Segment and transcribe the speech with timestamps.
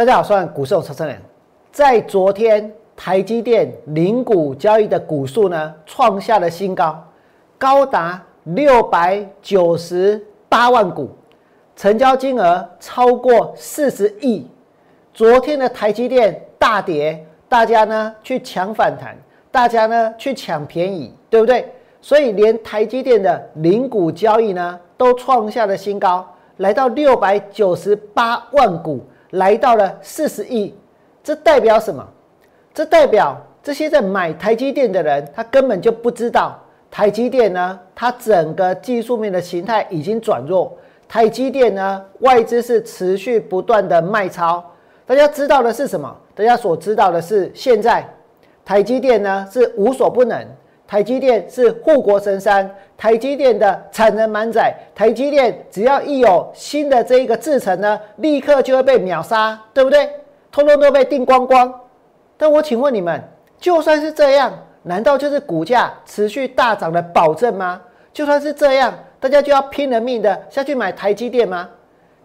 [0.00, 1.20] 大家好，我是股市车车人。
[1.70, 6.98] 在昨天，台积电零股交易的股数呢，创下了新高，
[7.58, 11.10] 高达六百九十八万股，
[11.76, 14.46] 成交金额超过四十亿。
[15.12, 19.14] 昨天的台积电大跌，大家呢去抢反弹，
[19.50, 21.70] 大家呢去抢便宜，对不对？
[22.00, 26.26] 所以连台积电的零股交易呢，都创下了新高，
[26.56, 29.04] 来到六百九十八万股。
[29.30, 30.74] 来到了四十亿，
[31.22, 32.06] 这代表什么？
[32.72, 36.58] 这代表这些在买台积电的人，他根本就不知道
[36.90, 40.76] 台积电呢，它整个技术面的形态已经转弱。
[41.08, 44.64] 台积电呢，外资是持续不断的卖超。
[45.06, 46.16] 大家知道的是什么？
[46.34, 48.08] 大家所知道的是，现在
[48.64, 50.46] 台积电呢是无所不能。
[50.90, 52.68] 台积电是护国神山，
[52.98, 60.10] 台积电的产能满载，台积电只要一有新的这一个制程呢，立刻就会被秒杀，对不对？
[60.50, 61.72] 通通都被订光光。
[62.36, 63.22] 但我请问你们，
[63.60, 64.52] 就算是这样，
[64.82, 67.80] 难道就是股价持续大涨的保证吗？
[68.12, 71.68] 就算是这样，大家就要拼了命的下去买台积电吗？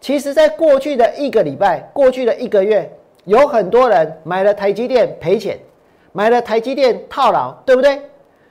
[0.01, 2.91] 其实，在过去的一个礼拜，过去的一个月，
[3.25, 5.55] 有很多人买了台积电赔钱，
[6.13, 8.01] 买了台积电套牢，对不对？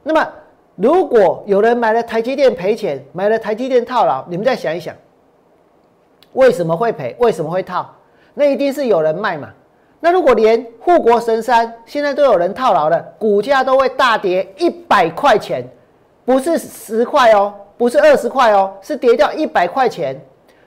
[0.05, 0.29] 那么，
[0.77, 4.95] 如果有人买了台积电赔钱，买了台积电套牢，你们再想一想，
[6.35, 7.17] 为什么会赔？
[7.19, 7.91] 为什么会套？
[8.35, 9.49] 那一定是有人卖嘛。
[10.01, 15.67] 那如果连护国神山现在都有人套牢了，股价都会大跌一百块钱，
[16.25, 20.21] 不是十块哦，不是二十块哦，是跌掉一百块钱。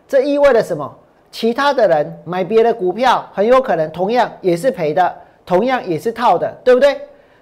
[0.07, 0.91] 这意味着什么？
[1.29, 5.15] 其他的人买别的股票，很有可能同样也是赔的，
[5.45, 6.99] 同样也是套的，对不对？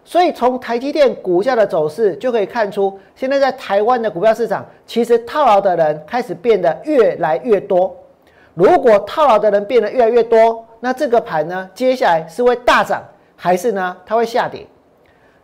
[0.08, 7.94] 所以从台积电股价的走势就可以看出，现在在台湾的股票市场，其实套牢的人开始变得越来越多。
[8.53, 13.04] 如果套牢的人变得越来越多，那这个盘呢，接下来是会大涨，
[13.36, 14.66] 还是呢，它会下跌？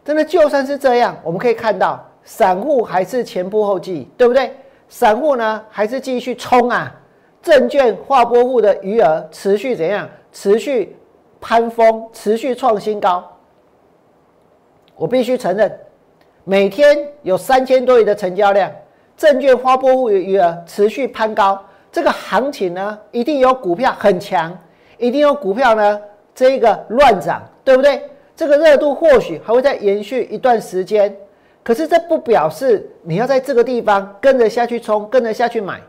[0.06, 4.56] 真的就算是这样，我们可以看到，散户还是前仆后继，对不对？
[4.88, 6.94] 散户呢，还是继续冲啊！
[7.42, 10.08] 证券划拨户的余额持续怎样？
[10.32, 10.96] 持续
[11.40, 13.31] 攀峰，持续创新高。
[15.02, 15.80] 我必须承认，
[16.44, 18.72] 每天有三千多亿的成交量，
[19.18, 21.60] 证券发拨户余额持续攀高，
[21.92, 24.56] 这个行情呢，一定有股票很强，
[25.00, 26.00] 一定有股票呢，
[26.36, 28.00] 这个乱涨，对不对？
[28.36, 31.12] 这个热度或许还会再延续一段时间，
[31.64, 35.82] 可是这不表示你要在这个地方跟着下去冲，跟着下去买。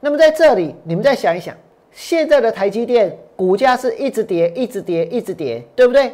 [0.00, 1.54] 那么在这里，你们再想一想，
[1.92, 6.10] 现在的台积电股价是一直跌，一直跌，一直跌，对不对？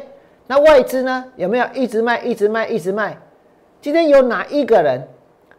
[0.47, 1.25] 那外资呢？
[1.35, 3.17] 有没有一直卖、一直卖、一直卖？
[3.81, 5.01] 今天有哪一个人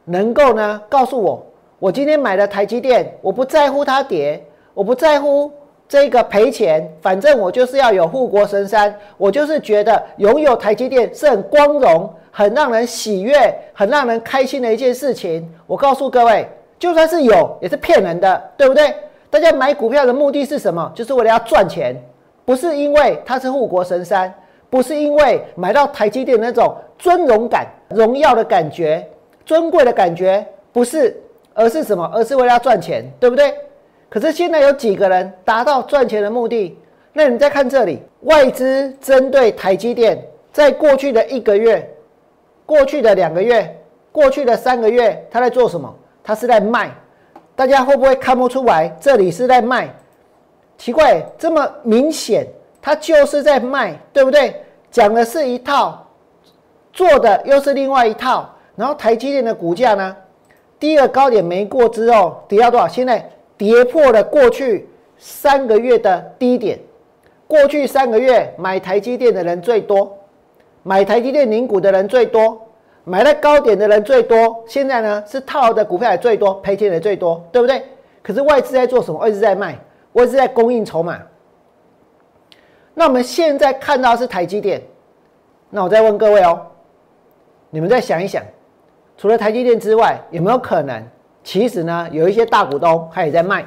[0.05, 1.45] 能够呢告诉我，
[1.79, 4.45] 我今天买了台积电，我不在乎它跌，
[4.75, 5.51] 我不在乎
[5.89, 13.35] 这个赔钱，反正我就是要有护国神山，我就是觉得拥有台积电是很光荣、很让人喜悦、
[13.73, 15.53] 很让人开心的一件事情。
[15.67, 16.49] 我告诉各位，
[16.79, 18.95] 就算是有，也是骗人的，对不对？
[19.31, 20.93] 大家买股票的目的是什么？
[20.95, 21.97] 就是为了要赚钱，
[22.45, 24.33] 不是因为它是护国神山。
[24.69, 29.07] 不是因为买到台积电那种尊荣感、荣耀的感觉、
[29.45, 31.17] 尊贵的感觉，不是，
[31.55, 32.11] 而是什么？
[32.15, 33.55] 而是为了赚钱，对不对？
[34.09, 36.79] 可是现在有几个人达到赚钱的目的？
[37.13, 40.23] 那你再看这里，外资针对台积电，
[40.53, 41.89] 在过去的一个月、
[42.65, 43.75] 过去的两个月、
[44.13, 45.93] 过去的三个月，他在做什么？
[46.23, 46.91] 他是在卖。
[47.55, 48.95] 大家会不会看不出来？
[49.01, 49.89] 这里是在卖？
[50.77, 52.47] 奇怪，这么明显。
[52.87, 54.63] 他就是在卖，对不对？
[54.93, 56.07] 讲的是一套，
[56.93, 58.49] 做的又是另外一套。
[58.77, 60.17] 然后台积电的股价呢，
[60.79, 62.87] 第一个高点没过之后，跌到多少？
[62.87, 64.89] 现在跌破了过去
[65.19, 66.79] 三个月的低点。
[67.49, 70.17] 过去三个月买台积电的人最多，
[70.85, 72.69] 买台积电零股的人最多，
[73.03, 74.63] 买了高点的人最多。
[74.69, 77.83] 现在呢，是套的股票也最多，赔钱的最多，对不对？
[78.23, 79.19] 可是外资在做什么？
[79.19, 79.77] 外资在卖，
[80.13, 81.21] 外资在供应筹码。
[82.99, 84.81] 那我们现在看到是台积电，
[85.69, 86.67] 那我再问各位哦，
[87.69, 88.43] 你们再想一想，
[89.19, 91.07] 除了台积电之外，有没有可能，
[91.45, 93.67] 其实呢，有一些大股东他也在卖，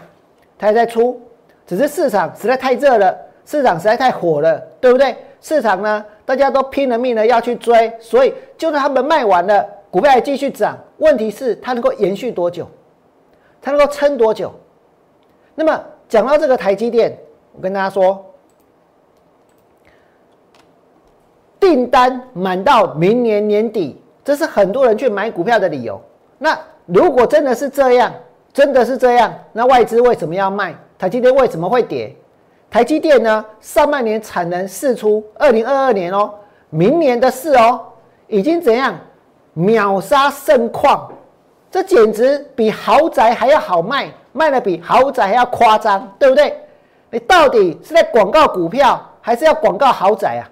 [0.58, 1.22] 他也在出，
[1.68, 3.16] 只是市场实在太热了，
[3.46, 5.16] 市场实在太火了，对不对？
[5.42, 12.68] 市场呢，大家都拼了命的要去追，所以就算他们卖完了，股票还继续涨，问题是它能够延续多久？
[13.62, 14.52] 它能够撑多久？
[15.54, 17.16] 那么讲到这个台积电，
[17.54, 18.26] 我跟大家说。
[21.60, 26.00] 订单满到明年年底，这是很多人去买股票的理由。
[26.38, 28.12] 那如果真的是这样，
[28.54, 30.74] 真的是这样，那外资为什么要卖？
[30.98, 32.16] 台积电为什么会跌？
[32.70, 36.34] 台积电呢，上半年产能释出，二零二二年哦，
[36.70, 37.82] 明年的事哦，
[38.28, 38.96] 已经怎样
[39.54, 41.12] 秒杀盛况，
[41.72, 46.56] 这简直比豪宅还要好卖，卖的比豪宅还要夸张，对不对？
[47.12, 50.46] 你到底是在广告股票，还是要广告豪宅啊？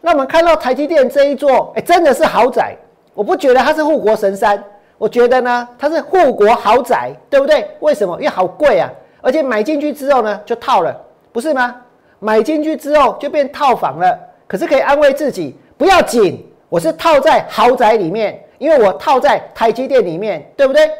[0.00, 2.74] 那我们看到台积电这一座，哎，真的是豪宅，
[3.14, 4.62] 我不觉得它是护国神山，
[4.96, 7.68] 我觉得呢，它是护国豪宅，对不对？
[7.80, 8.14] 为什么？
[8.16, 10.96] 因为好贵啊，而且买进去之后呢，就套了。
[11.32, 11.76] 不是吗？
[12.18, 20.90] 买进去之后就变套房了，可是可以安慰自己，不要紧，我是套在豪宅里面，因为我套在台积电里面，对不对？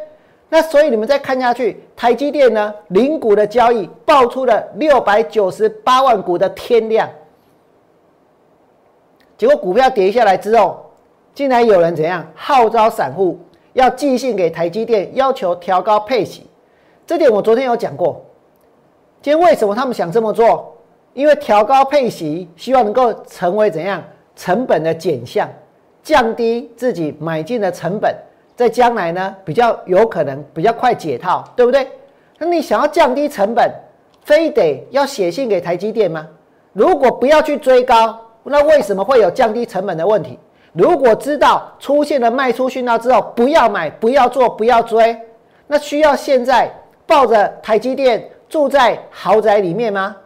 [0.48, 7.08] 那所以你们再看下去，台积电呢，零股的交易爆出了六百九十八万股的天量，
[9.40, 10.84] 结果股票跌下来之后，
[11.32, 13.40] 竟然有人怎样号召散户
[13.72, 16.46] 要寄信给台积电，要求调高配息，
[17.06, 18.22] 这点我昨天有讲过。
[19.22, 20.76] 今天为什么他们想这么做？
[21.14, 24.04] 因为调高配息，希望能够成为怎样
[24.36, 25.48] 成本的减项，
[26.02, 28.14] 降低自己买进的成本，
[28.54, 31.88] 在将来呢比较有可能比较快解套，对不对？
[32.36, 33.72] 那你想要降低成本，
[34.22, 36.28] 非得要写信给台积电吗？
[36.74, 40.36] 如果不要去追高，那为什么会有降低成本的问题？
[40.72, 45.16] 如果知道出现了卖出讯号之后，不要买，不要做，不要追，
[45.68, 46.68] 那需要现在
[47.06, 48.28] 抱着台积电。
[48.48, 50.16] 住在豪宅里面吗？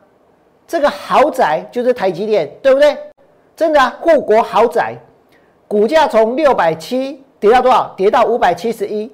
[0.66, 2.96] 这个豪宅就是台积电，对不对？
[3.54, 4.96] 真的啊，护国豪宅，
[5.68, 7.92] 股价从六百七跌到多少？
[7.94, 9.12] 跌到五百七十一。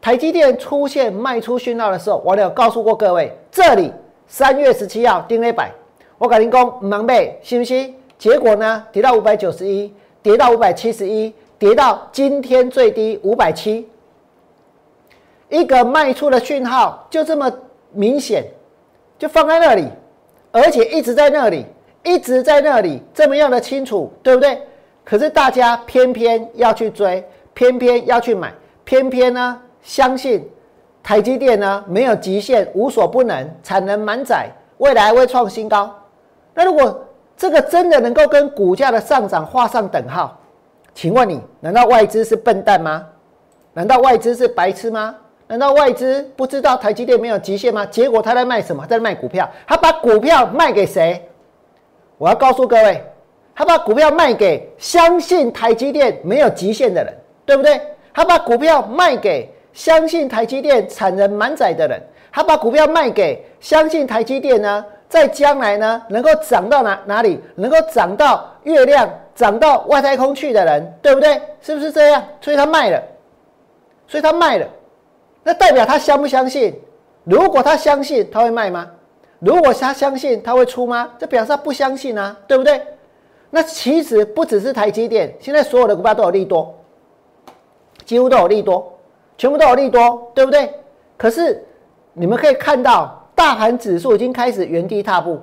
[0.00, 3.92] 台积电出现卖出讯号的时候，我有告诉过各位，这里
[4.26, 5.70] 三月十七号定了一百，
[6.16, 7.94] 我跟您讲，唔能背，信不信？
[8.18, 9.92] 结果呢，跌到五百九十一，
[10.22, 13.88] 跌到五百七十一，跌到今天最低五百七，
[15.48, 17.52] 一个卖出的讯号就这么。
[17.92, 18.44] 明显
[19.18, 19.88] 就放在那里，
[20.50, 21.64] 而且一直在那里，
[22.02, 24.60] 一直在那里，这么样的清楚，对不对？
[25.02, 27.24] 可是大家偏偏要去追，
[27.54, 28.52] 偏偏要去买，
[28.84, 30.46] 偏偏呢相信
[31.02, 35.94] 台积电呢没有极限，无所不能，产能满载，未来会创新高。
[36.52, 37.02] 那如果
[37.36, 40.38] 这个真的能够跟股价的上涨画上等号，
[40.94, 43.06] 请问你难道外资是笨蛋吗？
[43.74, 45.14] 难道外资是白痴吗？
[45.46, 47.84] 难道外资不知道台积电没有极限吗？
[47.86, 48.86] 结果他在卖什么？
[48.86, 49.48] 在卖股票。
[49.66, 51.28] 他把股票卖给谁？
[52.18, 53.04] 我要告诉各位，
[53.54, 57.80] 他把股票卖给相信台积电没有极限的人，对不对？
[58.14, 62.00] 他把股票卖给相信台积电产能满载的人。
[62.32, 67.40] 他把股票卖给相信台积电呢，在将来呢能够涨到哪哪里？
[67.54, 71.40] 能够涨到月亮、涨到外太空去的人，对不对？
[71.60, 72.22] 是不是这样？
[72.40, 73.02] 所以他卖了，
[74.08, 74.66] 所以他卖了。
[75.42, 76.74] 那代表他相不相信？
[77.24, 78.90] 如果他相信，他会卖吗？
[79.38, 81.10] 如果他相信，他会出吗？
[81.18, 82.80] 这表示他不相信啊，对不对？
[83.50, 86.74] 那其实不只是台积电，现在所有的股票都有利多，
[88.04, 88.98] 几乎都有利多，
[89.38, 90.72] 全部都有利多，对不对？
[91.16, 91.64] 可是
[92.12, 95.38] 你们可以看到，大盘指数已经开始原地踏步，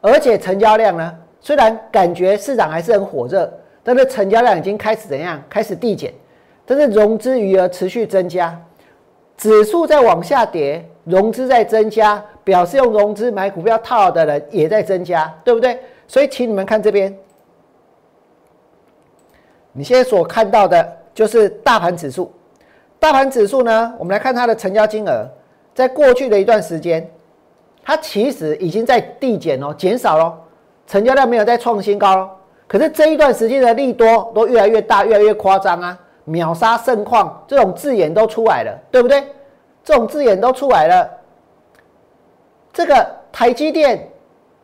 [0.00, 3.52] 而且成交量呢，虽然感觉市场还是很火热，
[3.84, 5.40] 但是成交量已经开始怎样？
[5.48, 6.12] 开始递减，
[6.64, 8.58] 但是融资余额持续增加。
[9.36, 15.78] 指数在往下跌，融资在增加，表示用融资买股票套的人也在增加，对不对？
[16.08, 17.14] 所以，请你们看这边，
[19.72, 22.32] 你现在所看到的就是大盘指数。
[22.98, 25.28] 大盘指数呢，我们来看它的成交金额，
[25.74, 27.06] 在过去的一段时间，
[27.86, 30.36] 它其实已经在递减哦，减少了，
[30.88, 32.28] 成交量没有再创新高了。
[32.66, 35.96] 可是这一段时间的利多都越来越大，越来越夸张啊。
[36.24, 39.22] 秒杀盛况这种字眼都出来了，对不对？
[39.84, 41.08] 这种字眼都出来了。
[42.72, 44.10] 这个台积电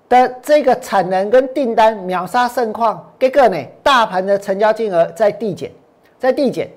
[0.08, 5.70] 的这个产能跟订单秒杀盛况，这个呢，大盘的成交金额在递减，
[6.18, 6.68] 在递减。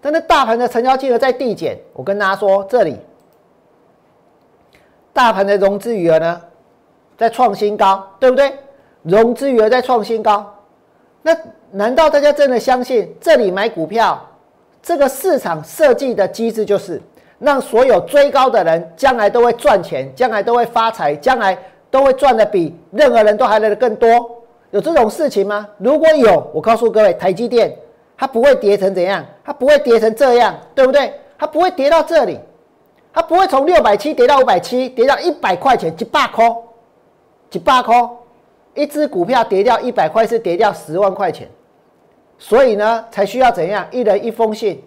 [0.00, 2.98] 但是大盘的成交金额在递减，我跟大家说，这里
[5.12, 6.40] 大盘的融资余额呢
[7.16, 8.52] 在创新高，对不对？
[9.02, 10.54] 融资余额在创新高，
[11.22, 11.36] 那
[11.70, 14.20] 难道大家真的相信这里买股票？
[14.82, 17.00] 这个市场设计的机制就是
[17.38, 21.56] 让所有追高的人将来都会赚钱，将来都会发财，将来
[21.90, 24.42] 都会赚的比任何人都还来的更多。
[24.70, 25.68] 有这种事情吗？
[25.78, 27.76] 如果有，我告诉各位，台积电
[28.16, 31.12] 它不会跌成怎样，它不会跌成这样，对不对？
[31.38, 32.38] 它不会跌到这里，
[33.12, 36.48] 它不会从六百七跌到五百七，跌到一百块钱，几百块，
[37.50, 38.08] 几百块，
[38.74, 41.48] 一只股票跌掉一百块是跌掉十万块钱。
[42.38, 43.86] 所以呢，才需要怎样？
[43.90, 44.82] 一人一封信，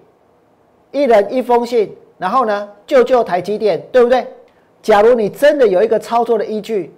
[0.91, 4.27] 一人一封信，然后呢，救救台积电，对不对？
[4.81, 6.93] 假如你真的有一个操作的依据，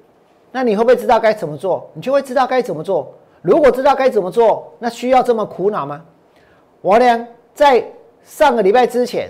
[0.52, 1.90] 那你会不会知道该怎么做？
[1.94, 3.14] 你就会知道该怎么做。
[3.42, 6.02] 如果知道该怎么做，那需要这么苦恼吗？
[6.82, 7.84] 我呢，在
[8.24, 9.30] 上个礼拜之前，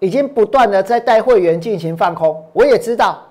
[0.00, 2.44] 已经不断的在带会员进行放空。
[2.52, 3.22] 我也知道，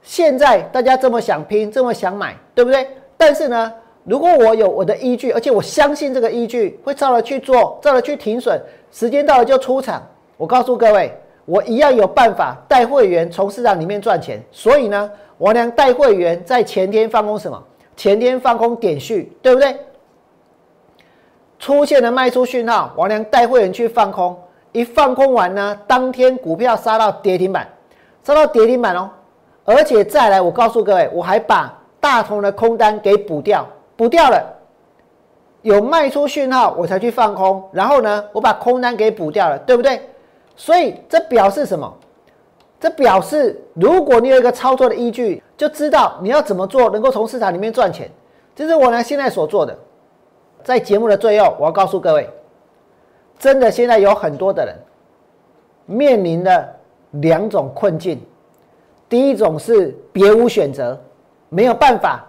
[0.00, 2.86] 现在大家这么想拼，这么想买，对不对？
[3.16, 3.72] 但是呢，
[4.04, 8.62] 如果我有我的依据，而且我相信这个依据会照着去做，照着去停损，
[8.92, 10.00] 时间到了就出场。
[10.36, 11.12] 我告诉各位，
[11.44, 14.40] 我一样有办法带会员从市场里面赚钱。
[14.52, 15.10] 所以呢。
[15.40, 17.64] 王良带会员在前天放空什么？
[17.96, 19.74] 前天放空点序，对不对？
[21.58, 24.38] 出现了卖出讯号，王良带会员去放空，
[24.72, 27.68] 一放空完呢，当天股票杀到跌停板，
[28.22, 29.10] 杀到跌停板哦。
[29.64, 34.42] 而且再来，我告诉各位，我还把大同的空单给补掉，补掉了，
[35.62, 40.00] 有卖出讯号我才去放空，然后呢，我把空单给补掉了，对不对？
[40.56, 41.92] 所以这表示什么？
[42.80, 48.10] 这表示，如果你有一个操作的依据，就知道你要怎么做能够从市场里面赚钱。
[48.56, 49.76] 这是我呢现在所做的。
[50.62, 52.28] 在节目的最后，我要告诉各位，
[53.40, 54.76] 真的现在有很多的人
[55.86, 56.68] 面临的
[57.12, 58.20] 两种困境。
[59.08, 60.96] 第一种是别无选择，
[61.48, 62.24] 没有办法，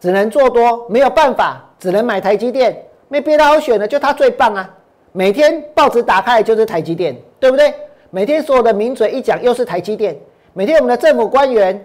[0.00, 2.76] 只能做多，没有办法，只能买台积电，
[3.06, 4.68] 没别的好选的，就它最棒啊！
[5.12, 7.72] 每天报纸打开就是台积电，对不对？
[8.10, 10.18] 每天所有的名嘴一讲，又是台积电。
[10.54, 11.84] 每天我们的政府官员，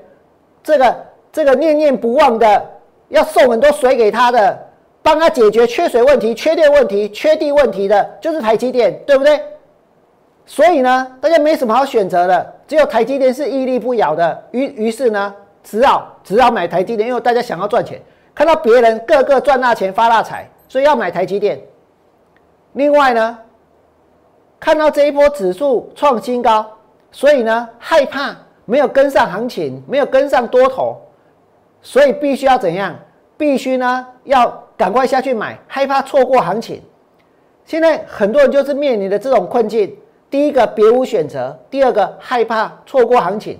[0.63, 0.96] 这个
[1.32, 2.65] 这个念念不忘的，
[3.10, 4.58] 要送很多水给他的，
[5.03, 9.39] 帮他解决缺水问题、缺电问题、缺地问题的，就是台积电，对不对？
[10.45, 14.43] 所以呢，大家没什么好选择的，只有台积电是屹立不摇的。
[14.51, 18.01] 于于是呢，只好只好买台积电，因为大家想要赚钱，
[18.33, 21.62] 看到别人个个赚大钱、发大财，所以要买台积电。
[22.74, 23.38] 另外呢？
[24.60, 26.65] 看到这一波指数创新高，
[27.12, 28.33] 所以呢害怕
[28.63, 31.01] 没有跟上行情，没有跟上多头，
[31.81, 32.98] 所以必须要怎样？
[33.36, 36.82] 必须呢要赶快下去买，害怕错过行情。
[37.65, 39.96] 现在很多人就是面临的这种困境：
[40.30, 43.58] 第一个别无选择，第二个害怕错过行情。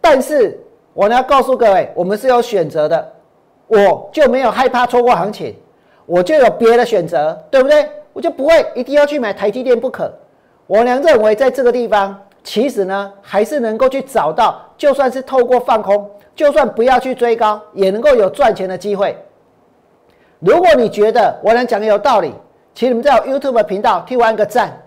[0.00, 0.60] 但是
[0.92, 3.12] 我呢告诉各位，我们是有选择的，
[3.66, 5.56] 我就没有害怕错过行情，
[6.06, 7.88] 我就有别的选择，对不对？
[8.12, 10.12] 我就不会一定要去买台积电不可。
[10.68, 19.18] 我娘认为，在这个地方，其实呢，还是能够去找到，就算是透过放空，就算不要去追高，也能够有赚钱的机会。
[20.44, 22.30] 如果你觉得我能讲的有道理，
[22.74, 24.78] 请你们在 YouTube 频道替我按个赞。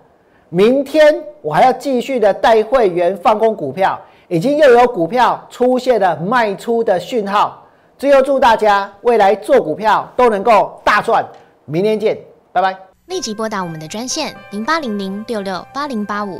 [0.49, 7.63] 明天我还要继续的带会员放空股票，已经又有股票出现了卖出的讯号。
[7.97, 11.25] 最后祝大家未来做股票都能够大赚。
[11.65, 12.15] 明天见，
[12.51, 12.77] 拜拜。
[13.07, 16.39] 立即拨打我们的专线零八零零六六八零八五